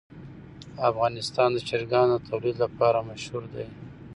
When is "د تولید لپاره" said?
2.19-3.05